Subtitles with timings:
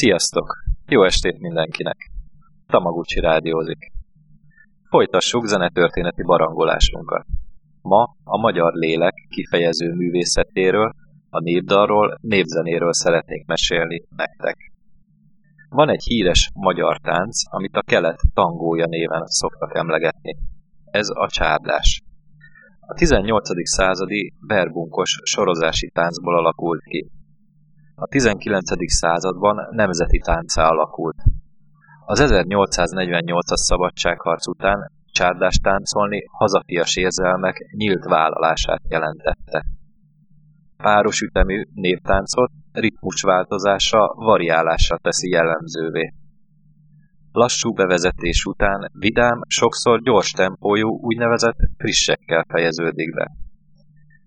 [0.00, 0.56] Sziasztok!
[0.86, 1.96] Jó estét mindenkinek!
[2.66, 3.92] Tamaguchi rádiózik.
[4.88, 7.26] Folytassuk zenetörténeti barangolásunkat.
[7.82, 10.92] Ma a magyar lélek kifejező művészetéről,
[11.30, 14.56] a népdalról, népzenéről szeretnék mesélni nektek.
[15.68, 20.36] Van egy híres magyar tánc, amit a kelet tangója néven szoktak emlegetni.
[20.84, 22.02] Ez a csárdás.
[22.80, 23.68] A 18.
[23.68, 27.10] századi verbunkos sorozási táncból alakult ki.
[27.96, 28.92] A 19.
[28.92, 31.16] században nemzeti táncá alakult.
[32.06, 39.64] Az 1848-as szabadságharc után csárdást táncolni hazafias érzelmek nyílt vállalását jelentette.
[40.76, 46.12] Páros ütemű néptáncot ritmusváltozása variálása teszi jellemzővé.
[47.32, 53.43] Lassú bevezetés után vidám, sokszor gyors tempójú úgynevezett frissekkel fejeződik be.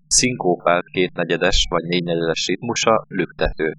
[0.08, 3.78] Szinkópált kétnegyedes vagy négynegyedes ritmusa lüktető.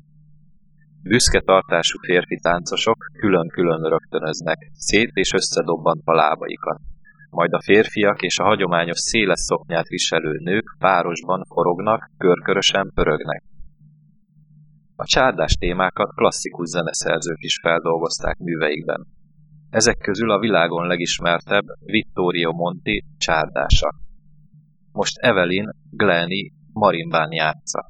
[1.02, 6.80] Büszke tartású férfi táncosok külön-külön rögtönöznek, szét és összedobbantva lábaikat.
[7.30, 13.42] Majd a férfiak és a hagyományos széles szoknyát viselő nők párosban forognak, körkörösen pörögnek.
[14.96, 19.06] A csárdás témákat klasszikus zeneszerzők is feldolgozták műveikben.
[19.70, 23.94] Ezek közül a világon legismertebb Vittorio Monti csárdása.
[24.92, 27.86] Most Evelyn Glenny marimbán játsza.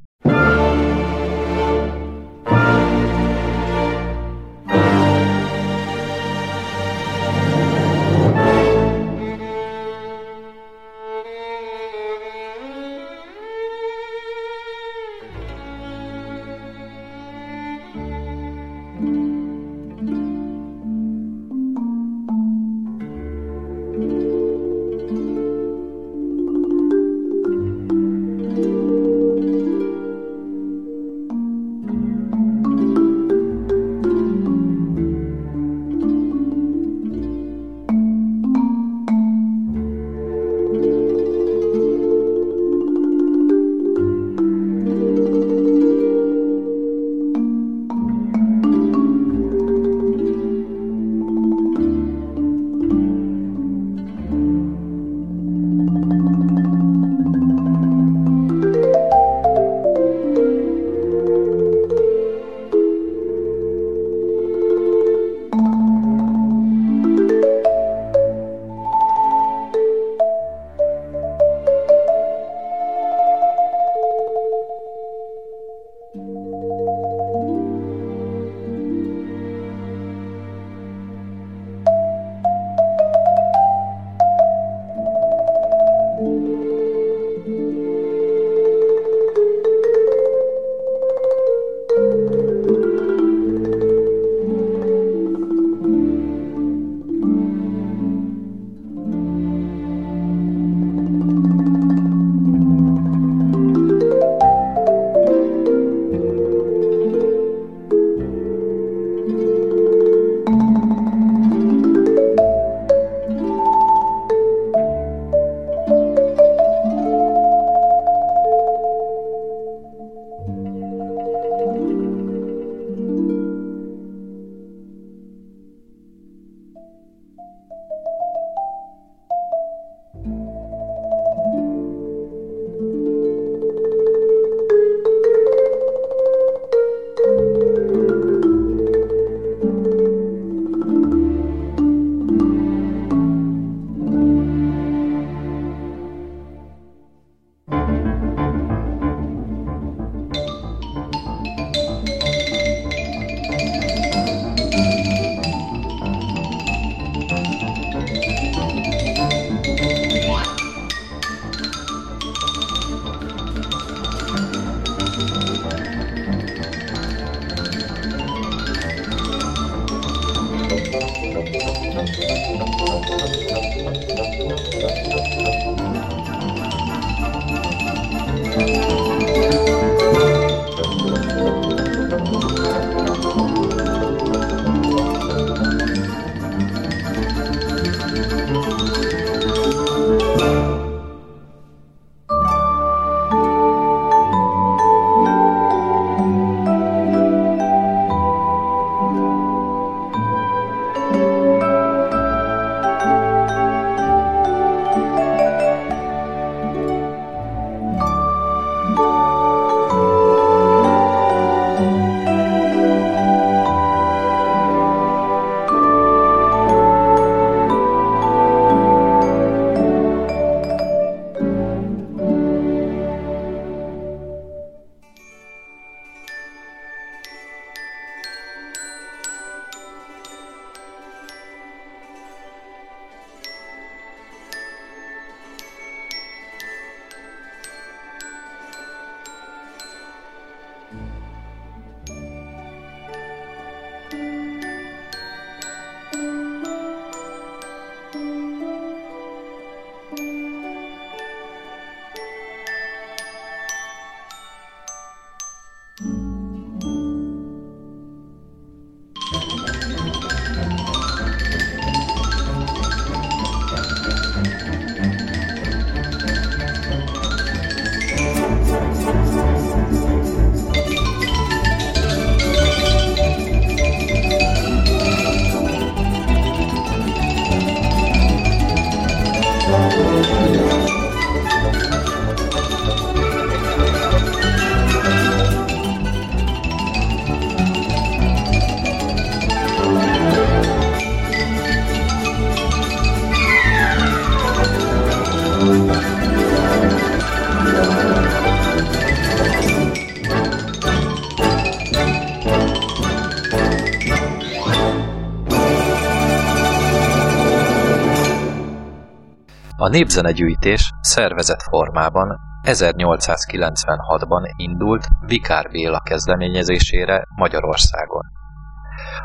[309.88, 318.23] A népzenegyűjtés szervezett formában 1896-ban indult Vikár Béla kezdeményezésére Magyarországon.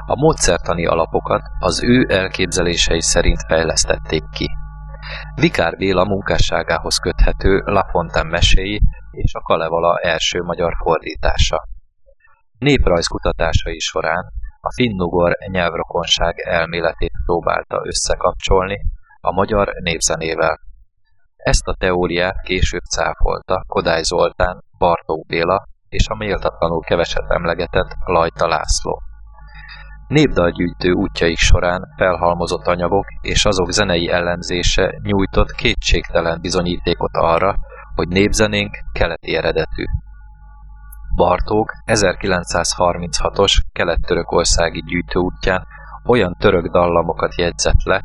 [0.05, 4.49] A módszertani alapokat az ő elképzelései szerint fejlesztették ki.
[5.35, 8.79] Vikár Béla munkásságához köthető Lafontaine meséi
[9.11, 11.67] és a Kalevala első magyar fordítása.
[12.57, 14.31] Néprajzkutatásai során
[14.61, 18.79] a finnugor nyelvrokonság elméletét próbálta összekapcsolni
[19.25, 20.59] a magyar népzenével.
[21.35, 28.47] Ezt a teóriát később cáfolta Kodály Zoltán, Bartók Béla és a méltatlanul keveset emlegetett Lajta
[28.47, 29.01] László.
[30.07, 37.55] Népdalgyűjtő útjaik során felhalmozott anyagok és azok zenei ellenzése nyújtott kétségtelen bizonyítékot arra,
[37.95, 39.83] hogy népzenénk keleti eredetű.
[41.15, 45.67] Bartók 1936-os kelet-törökországi gyűjtőútján
[46.05, 48.01] olyan török dallamokat jegyzett le,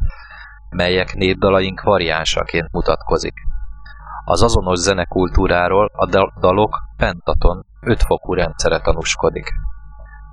[0.70, 3.34] melyek népdalaink variánsaként mutatkozik.
[4.24, 6.06] Az azonos zenekultúráról a
[6.40, 9.48] dalok pentaton ötfokú rendszere tanúskodik.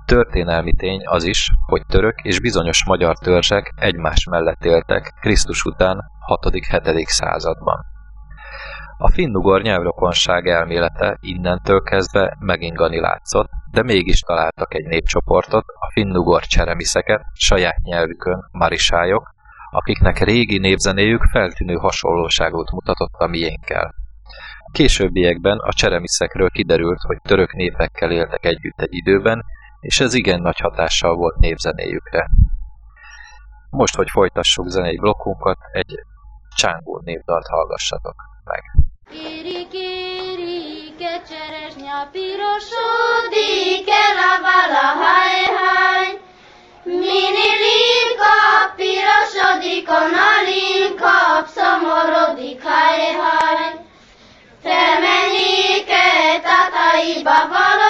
[0.04, 6.04] Történelmi tény az is, hogy török és bizonyos magyar törzsek egymás mellett éltek Krisztus után
[6.26, 7.04] 6.-7.
[7.06, 7.84] században.
[8.98, 16.42] A finnugor nyelvrokonság elmélete innentől kezdve megingani látszott, de mégis találtak egy népcsoportot, a finnugor
[16.42, 19.34] cseremiszeket, saját nyelvükön marisályok,
[19.70, 23.94] akiknek régi népzenéjük feltűnő hasonlóságot mutatott a miénkkel.
[24.72, 29.44] Későbbiekben a cseremiszekről kiderült, hogy török népekkel éltek együtt egy időben,
[29.80, 32.26] és ez igen nagy hatással volt népzenéjükre.
[33.70, 35.94] Most, hogy folytassuk zenei blokkunkat, egy
[36.56, 38.62] csángó népdalt hallgassatok meg.
[39.10, 46.25] Kéri, kéri, kecseresnya pirosodik, el a vala, haj, haj.
[46.86, 48.36] Minilinka,
[48.76, 53.72] pirosodik, a nalinka, szomorodik, haj, haj.
[54.62, 56.06] Felmenjéke,
[56.42, 57.85] tataiba valogótik,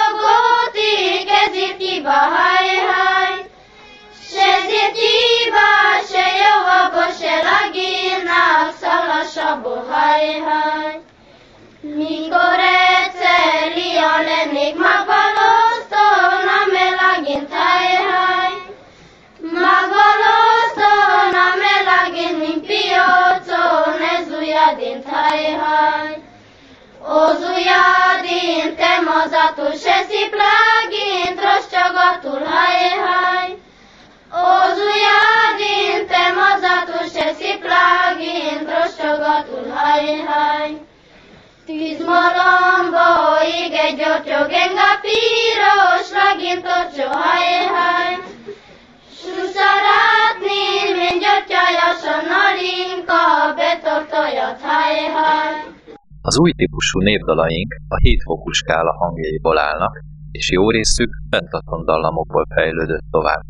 [25.33, 26.19] ujjadint, haj, haj.
[27.01, 33.57] Az ujjadint, te mazatul, se sziplágint, rostcsagatul, haj, haj.
[34.29, 40.69] Az ujjadint, te mazatul, se sziplágint, rostcsagatul, haj, haj.
[41.65, 47.65] Tíz malomba ég egy gyortyog, enga piros, lagint tocsó, haj,
[56.21, 59.93] Az új típusú népdalaink a hétfokú skála hangjaiból állnak,
[60.31, 63.43] és jó részük pentaton dallamokból fejlődött tovább.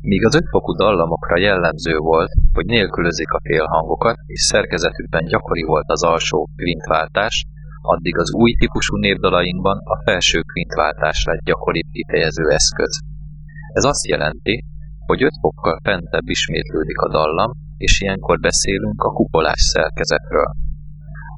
[0.00, 6.02] Míg az ötfokú dallamokra jellemző volt, hogy nélkülözik a félhangokat, és szerkezetükben gyakori volt az
[6.04, 7.44] alsó kvintváltás,
[7.82, 13.11] addig az új típusú népdalainkban a felső kvintváltás lett gyakoribb kifejező eszköz.
[13.72, 14.64] Ez azt jelenti,
[15.06, 20.50] hogy öt fokkal fentebb ismétlődik a dallam, és ilyenkor beszélünk a kupolás szerkezetről.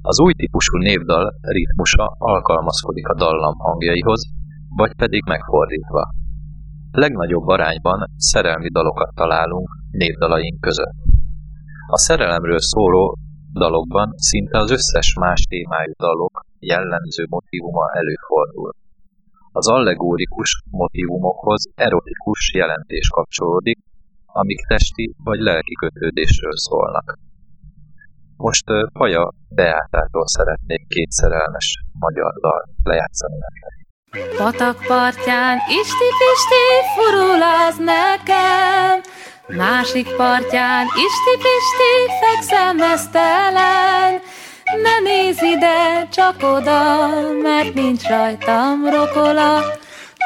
[0.02, 4.22] Az új típusú névdal ritmusa alkalmazkodik a dallam hangjaihoz,
[4.76, 6.02] vagy pedig megfordítva.
[6.90, 10.96] Legnagyobb arányban szerelmi dalokat találunk névdalaink között.
[11.86, 13.18] A szerelemről szóló
[13.52, 18.72] dalokban szinte az összes más témájú dalok jellemző motivuma előfordul.
[19.56, 23.78] Az allegórikus motivumokhoz erotikus jelentés kapcsolódik,
[24.26, 27.18] amik testi vagy lelki kötődésről szólnak.
[28.36, 33.74] Most Paja Beátától szeretnék két szerelmes magyar dal lejátszani nektek.
[34.36, 38.94] Patak partján isti-pisti furuláz nekem,
[39.48, 44.20] Másik partján isti-pisti fekszem esztelen,
[44.82, 47.08] Ne nézz ide, csak oda,
[47.42, 49.62] mert nincs rajtam rokola,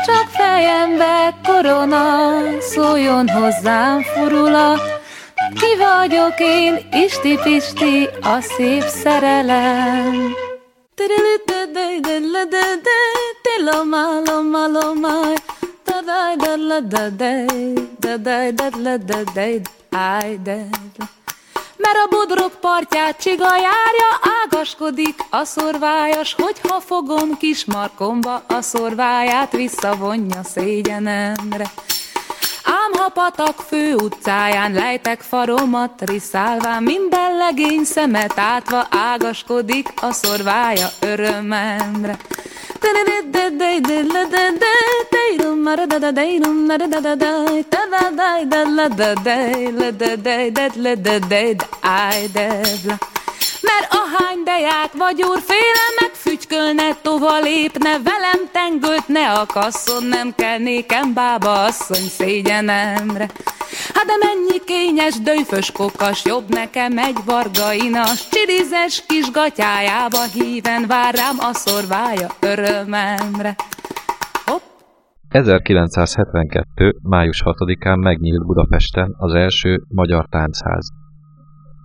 [0.06, 4.74] Csak fejembe korona, szóljon hozzám furula,
[5.54, 10.34] ki vagyok én, isti-pisti, a szép szerelem.
[21.78, 24.10] Mert a bodrog partját csiga járja,
[24.44, 31.70] ágaskodik a szorvájas, hogyha fogom kis markomba a szorváját, visszavonja szégyenemre.
[32.70, 40.86] Ám a patak fő utcáján lejtek faromat riszálván, minden legény szemet átva ágaskodik a szorvája
[41.00, 42.16] örömemre.
[53.68, 59.08] Mert ahány deják vagy úr féle megfügykölne, tova lépne, velem tengőt
[59.42, 63.26] a kasszon, nem kell nékem bába asszony szégyenemre.
[63.94, 71.14] Hát de mennyi kényes, döjfös kokas, jobb nekem egy vargainas, csirizes kis gatyájába híven vár
[71.14, 73.54] rám a szorvája örömemre.
[74.44, 74.62] Hopp.
[75.28, 76.96] 1972.
[77.02, 80.97] május 6-án megnyílt Budapesten az első magyar táncház.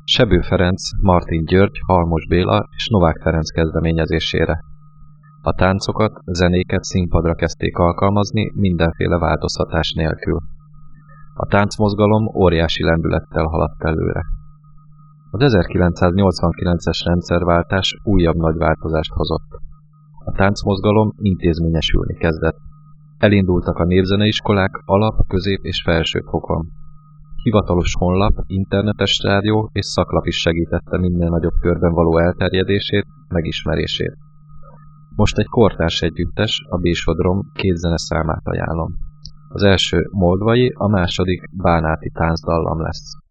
[0.06, 4.60] Sebő Ferenc, Martin György, Halmos Béla és Novák Ferenc kezdeményezésére.
[5.42, 10.40] A táncokat, zenéket színpadra kezdték alkalmazni mindenféle változtatás nélkül.
[11.34, 14.22] A táncmozgalom óriási lendülettel haladt előre.
[15.32, 19.50] Az 1989-es rendszerváltás újabb nagy változást hozott.
[20.26, 22.58] A táncmozgalom intézményesülni kezdett.
[23.18, 26.83] Elindultak a népzeneiskolák alap, közép és felsőfokon.
[27.44, 34.18] Hivatalos honlap, internetes rádió és szaklap is segítette minél nagyobb körben való elterjedését, megismerését.
[35.16, 38.94] Most egy kortárs együttes, a Bésodrom két számát ajánlom.
[39.48, 43.23] Az első moldvai, a második bánáti táncdallam lesz.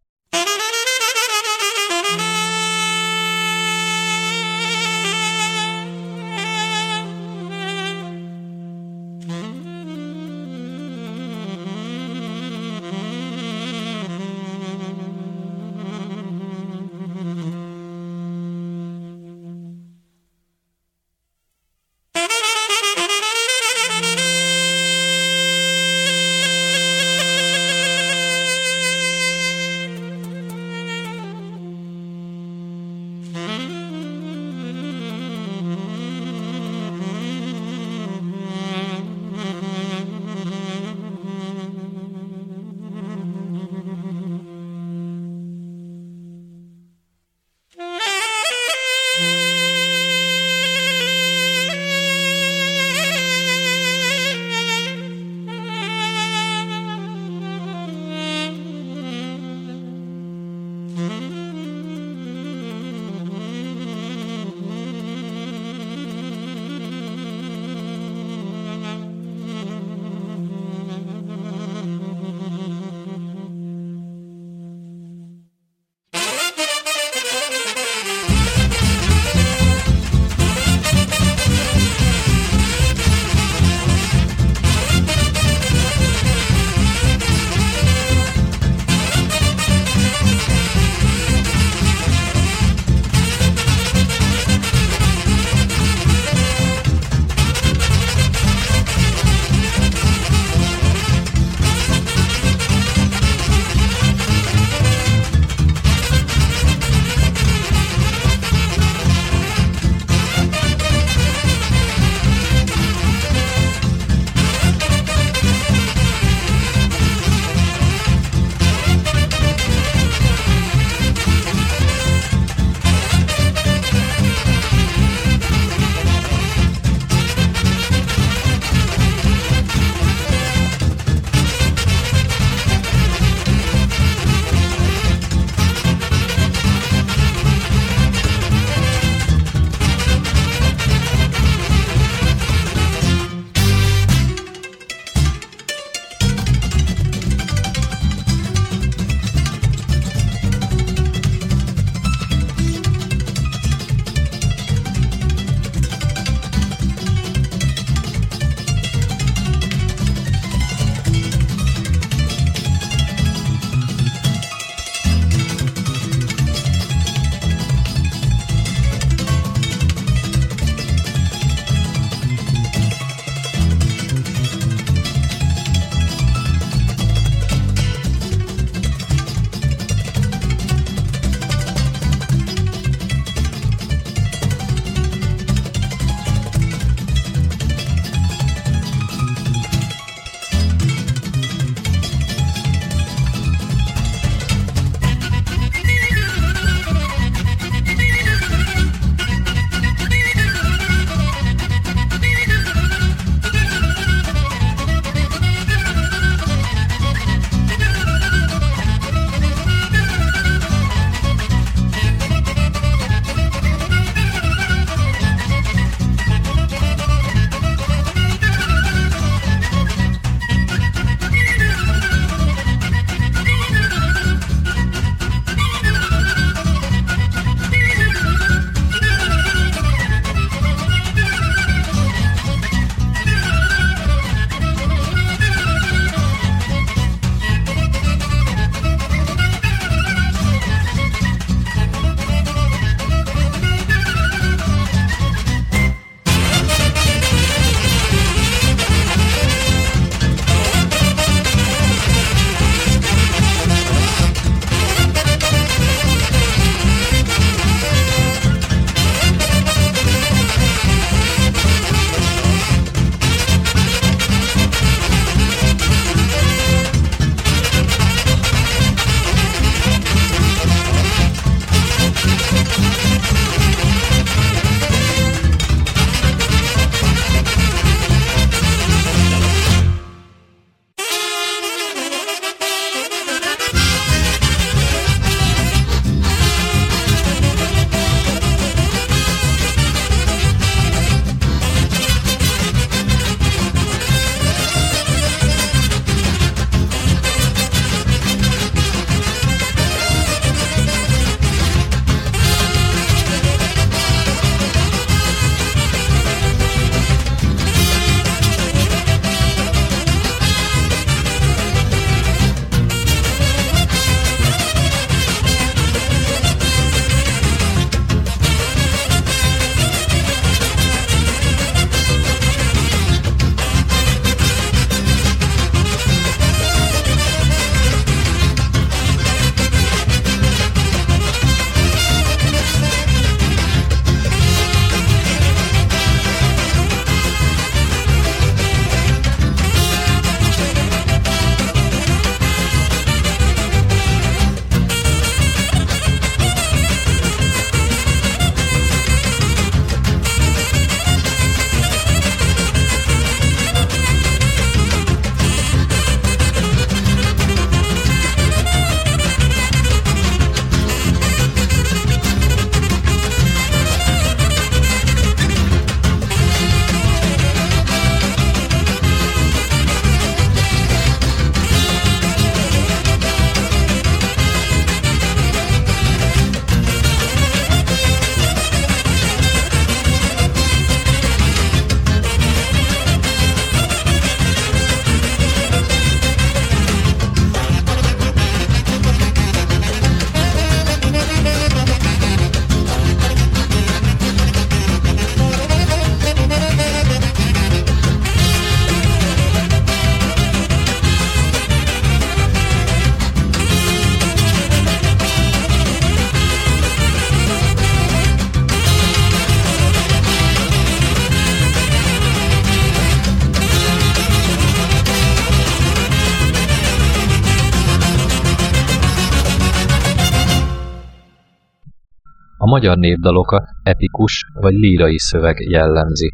[422.82, 426.32] Magyar népdalokat epikus vagy lírai szöveg jellemzi.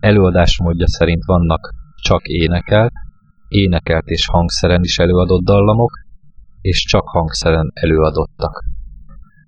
[0.00, 1.68] Előadásmódja szerint vannak
[2.02, 2.90] csak énekel,
[3.48, 5.90] énekelt és hangszeren is előadott dallamok,
[6.60, 8.64] és csak hangszeren előadottak.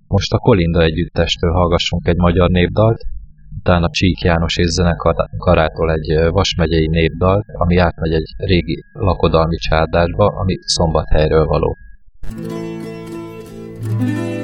[0.07, 3.01] Most a Kolinda együttestől hallgassunk egy magyar népdalt,
[3.59, 10.55] utána Csík János és zenekarától egy Vasmegyei népdalt, ami átmegy egy régi lakodalmi csárdásba, ami
[10.59, 11.75] szombathelyről való.
[13.91, 14.40] thank you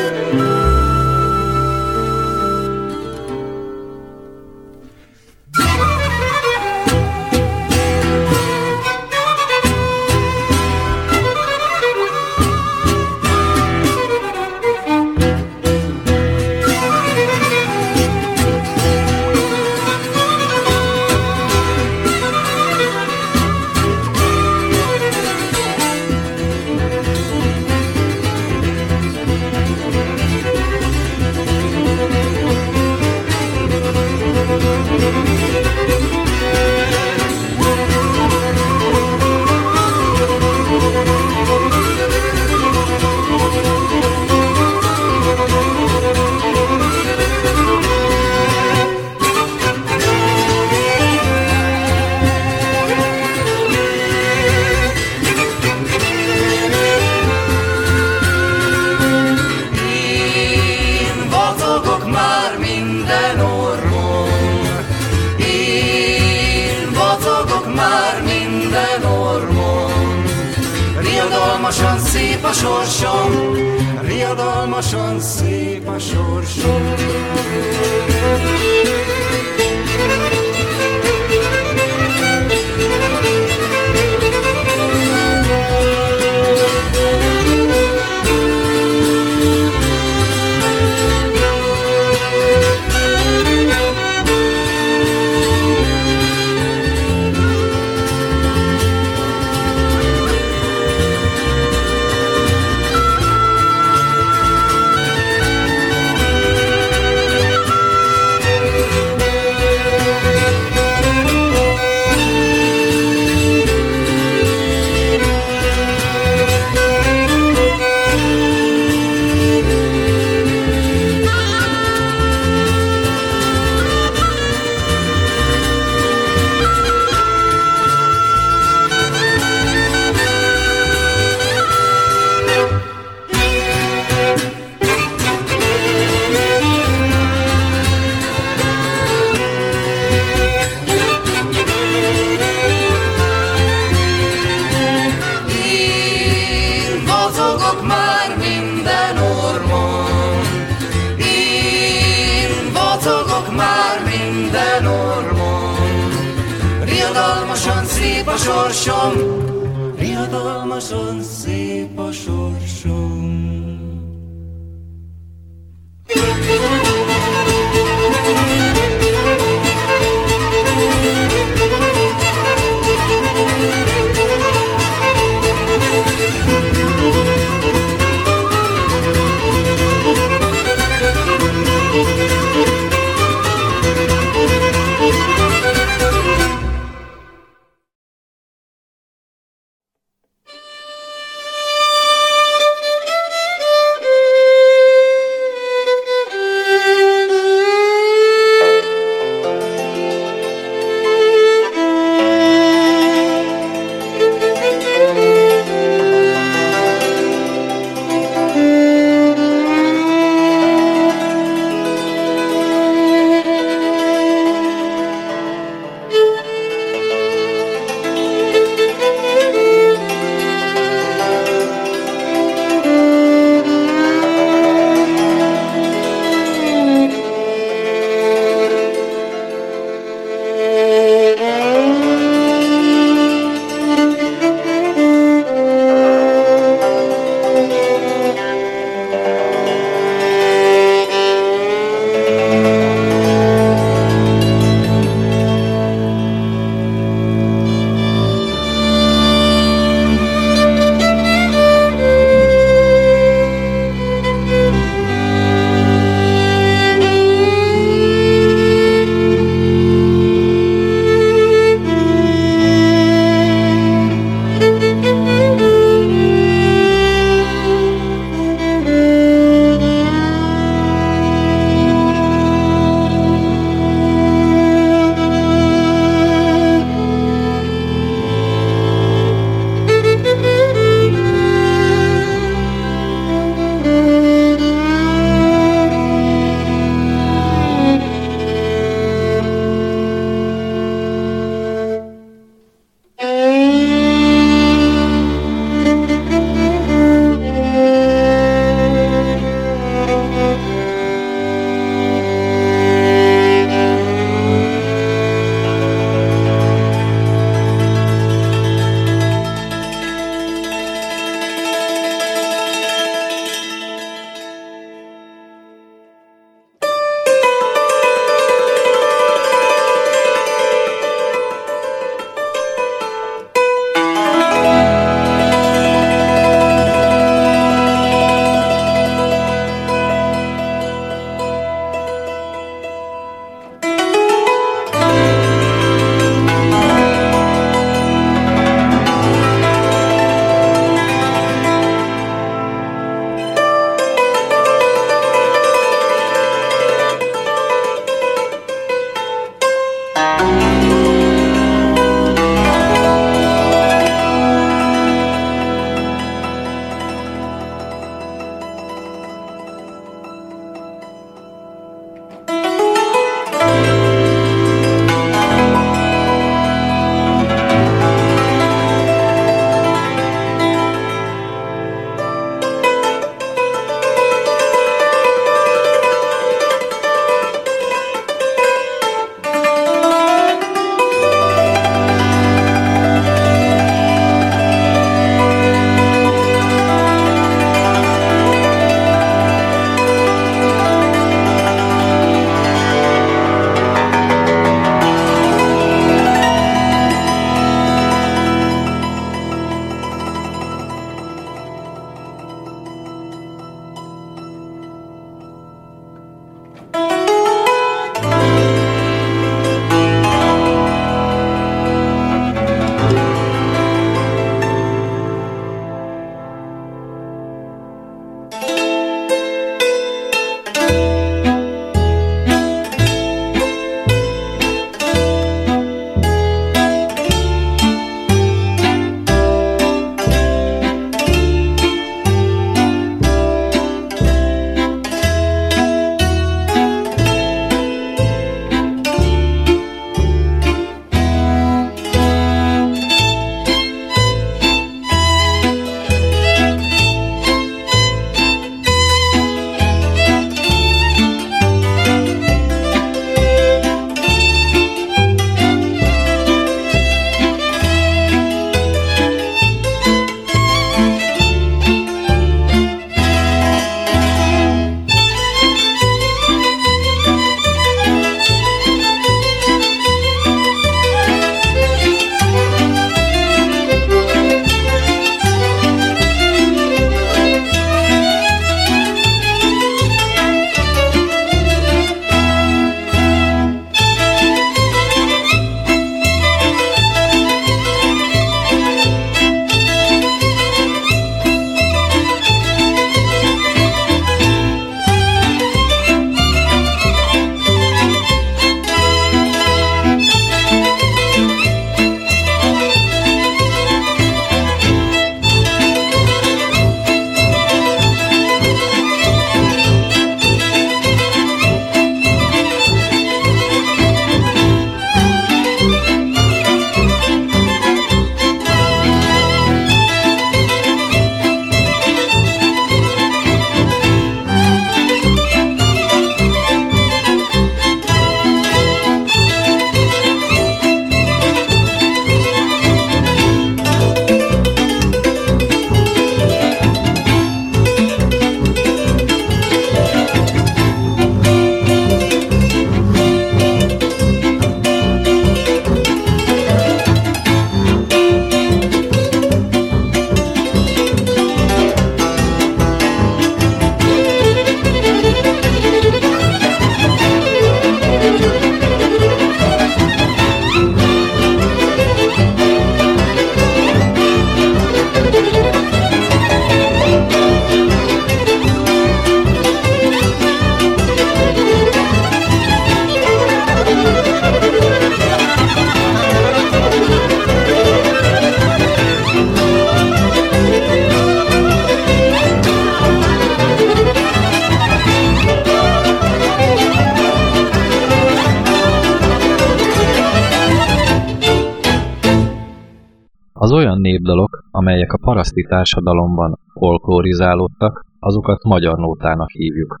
[595.46, 600.00] Paraszti társadalomban folklorizálódtak, azokat magyar nótának hívjuk.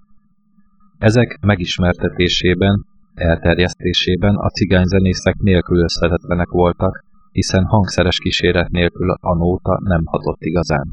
[0.98, 10.40] Ezek megismertetésében, elterjesztésében a cigányzenészek nélkülözhetetlenek voltak, hiszen hangszeres kíséret nélkül a nóta nem hatott
[10.40, 10.88] igazán.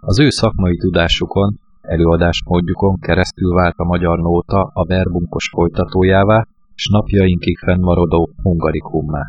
[0.00, 7.58] Az ő szakmai tudásukon, előadásmódjukon keresztül vált a magyar nóta a verbunkos folytatójává, s napjainkig
[7.58, 9.22] fennmaradó hungarikummá.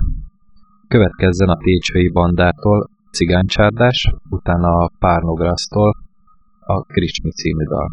[0.88, 5.96] Következzen a Técsői bandától Cigánycsárdás, utána a Párnograsztól
[6.60, 7.92] a Krismi című dal.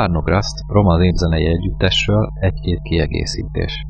[0.00, 3.84] Párnograszt roma népzenei együttesről egy-két kiegészítés.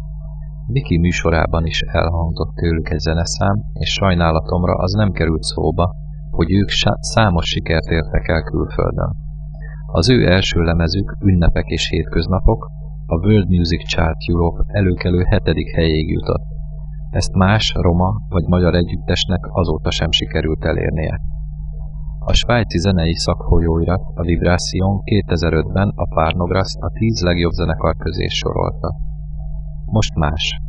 [0.67, 5.95] Viki műsorában is elhangzott tőlük egy zeneszám, és sajnálatomra az nem került szóba,
[6.31, 6.69] hogy ők
[7.01, 9.11] számos sikert értek el külföldön.
[9.87, 12.71] Az ő első lemezük Ünnepek és hétköznapok
[13.07, 16.45] a World Music Chart Europe előkelő hetedik helyéig jutott.
[17.11, 21.21] Ezt más, roma vagy magyar együttesnek azóta sem sikerült elérnie.
[22.27, 28.89] A svájci zenei szakfolyóirat a Vibration 2005-ben a Párnogrász a 10 legjobb zenekar közé sorolta.
[29.87, 30.61] Most más.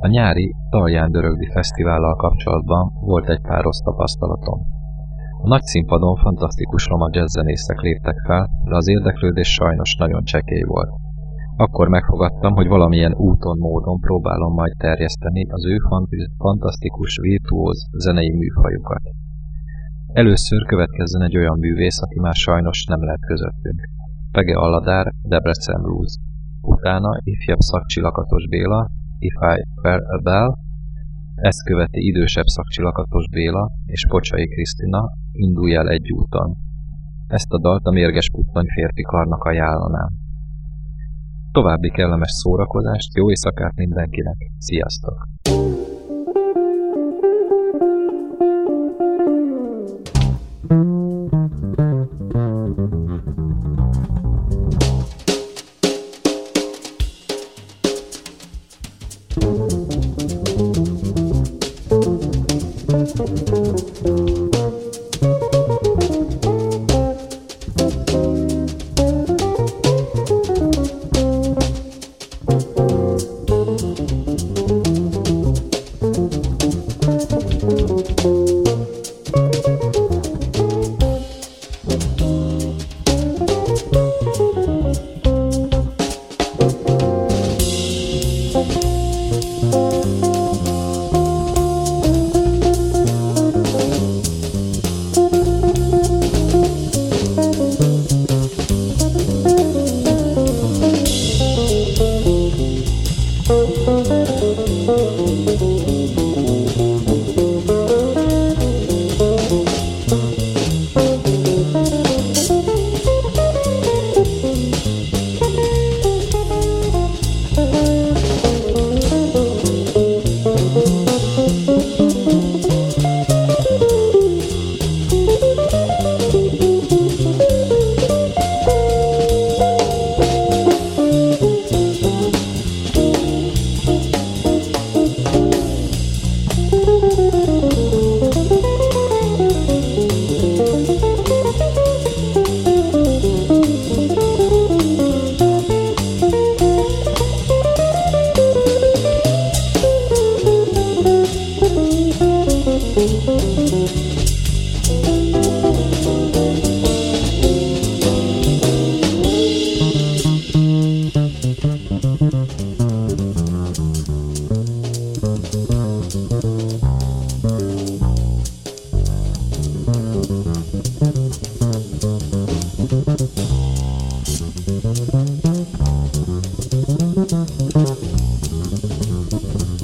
[0.00, 4.58] A nyári Talján Dörögdi Fesztivállal kapcsolatban volt egy pár rossz tapasztalatom.
[5.42, 10.90] A nagy színpadon fantasztikus roma jazzzenészek léptek fel, de az érdeklődés sajnos nagyon csekély volt.
[11.56, 15.76] Akkor megfogadtam, hogy valamilyen úton, módon próbálom majd terjeszteni az ő
[16.38, 19.00] fantasztikus, virtuóz zenei műfajukat.
[20.22, 23.80] Először következzen egy olyan művész, aki már sajnos nem lehet közöttünk.
[24.30, 26.14] Pege Aladár, Debrecen Blues.
[26.60, 28.88] Utána ifjabb szakcsilakatos Béla,
[29.18, 30.54] If I Were a Bell,
[31.34, 36.56] ezt követi idősebb szakcsilakatos Béla és Pocsai Krisztina, Indulj el egy úton.
[37.26, 40.08] Ezt a dalt a mérges puttony férfi karnak ajánlanám.
[41.52, 45.35] További kellemes szórakozást, jó éjszakát mindenkinek, sziasztok!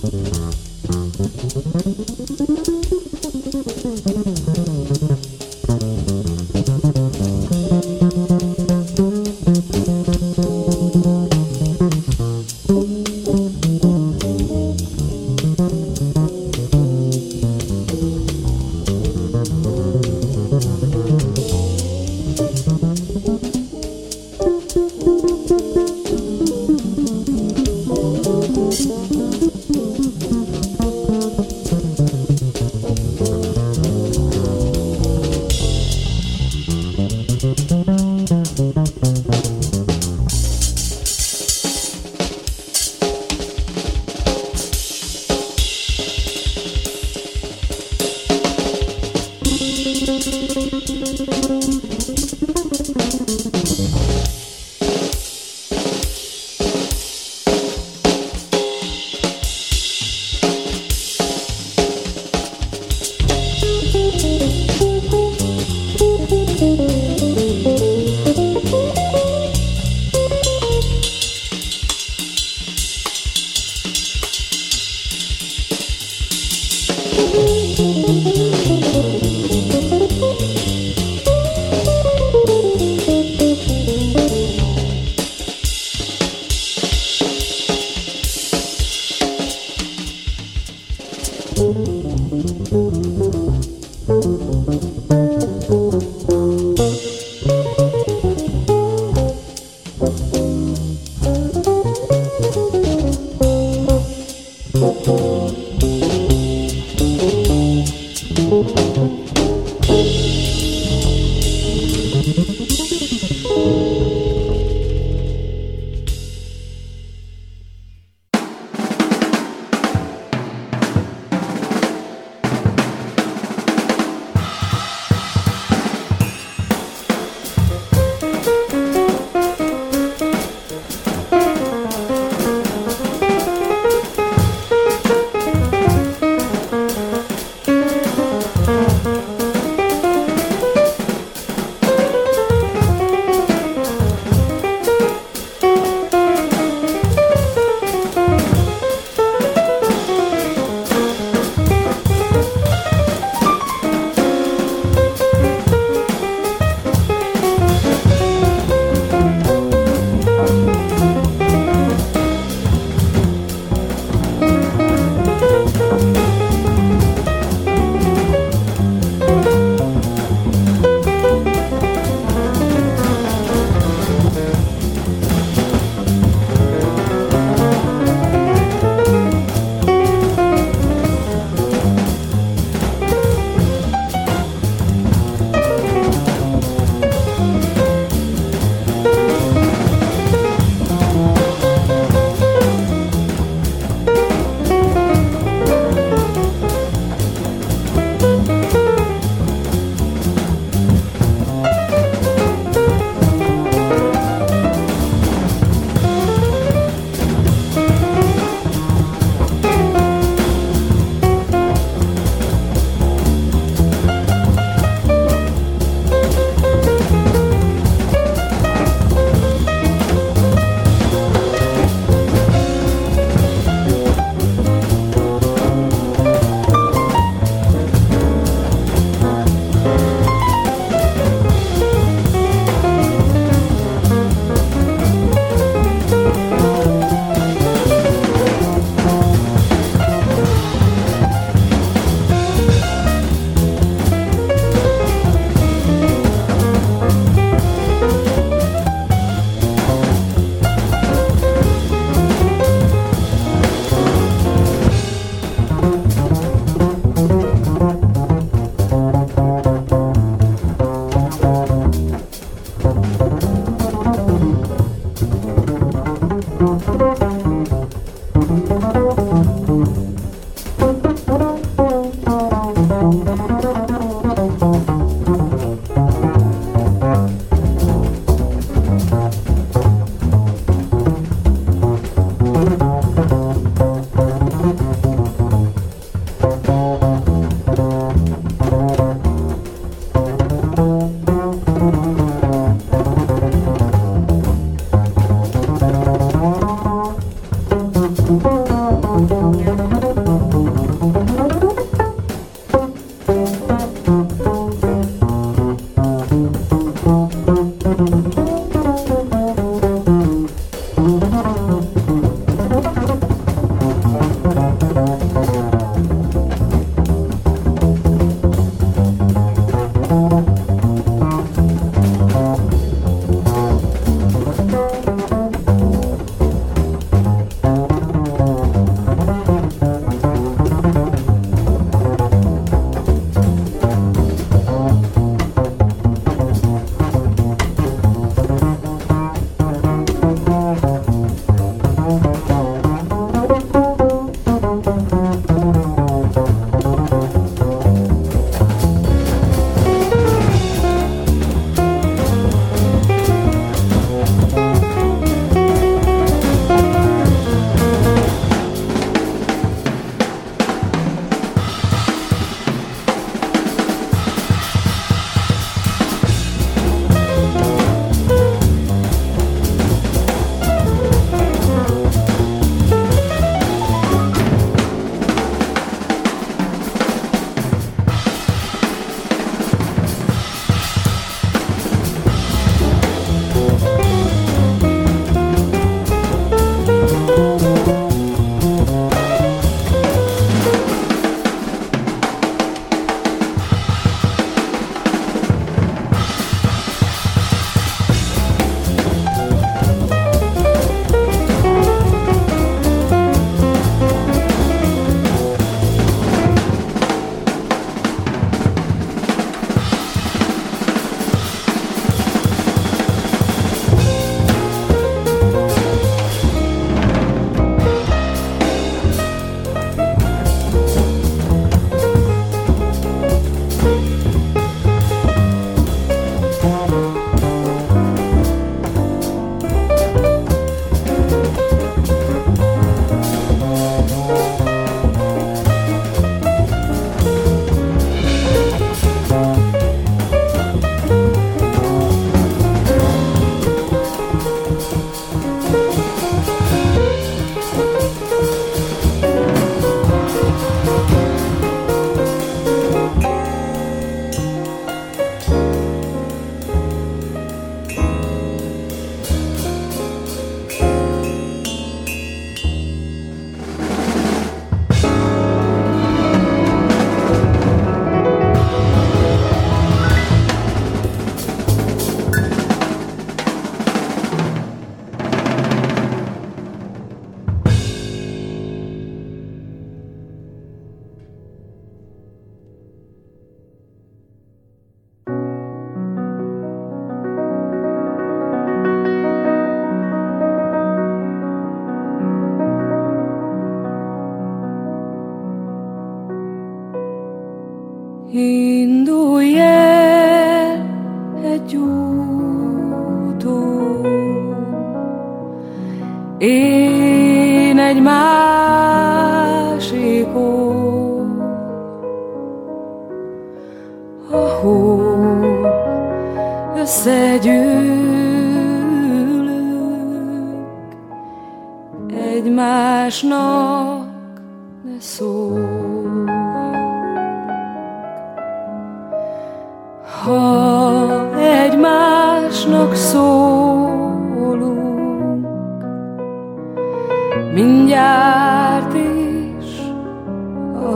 [0.02, 0.26] Thank
[2.66, 2.71] you.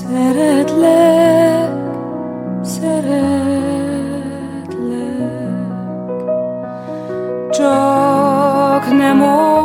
[0.08, 1.72] Szeretlek,
[2.62, 3.08] szeretlek,
[7.51, 9.57] csak nem olyan.